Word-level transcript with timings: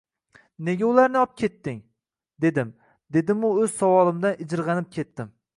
—Nega 0.69 0.85
ularni 0.91 1.19
opketding?— 1.23 1.77
dedim, 2.47 2.73
dedimu 3.19 3.55
o‘z 3.61 3.71
savolimdan 3.83 4.45
ijirg‘anib 4.47 4.93
ketdim. 4.99 5.35